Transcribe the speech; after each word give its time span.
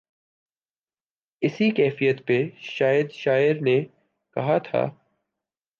اسی 1.41 1.69
کیفیت 1.71 2.25
پہ 2.25 2.37
شاید 2.59 3.11
شاعر 3.11 3.61
نے 3.61 3.83
کہا 4.35 4.57
تھا۔ 4.57 4.85